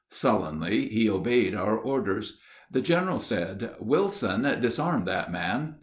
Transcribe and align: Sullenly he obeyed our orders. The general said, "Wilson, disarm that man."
Sullenly 0.09 0.87
he 0.89 1.07
obeyed 1.11 1.53
our 1.53 1.77
orders. 1.77 2.39
The 2.71 2.81
general 2.81 3.19
said, 3.19 3.75
"Wilson, 3.79 4.41
disarm 4.59 5.05
that 5.05 5.31
man." 5.31 5.75